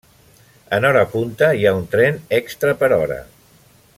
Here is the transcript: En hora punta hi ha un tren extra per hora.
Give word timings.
En 0.77 0.87
hora 0.89 1.03
punta 1.11 1.51
hi 1.59 1.67
ha 1.71 1.75
un 1.81 1.85
tren 1.93 2.19
extra 2.39 2.75
per 2.83 2.93
hora. 3.01 3.21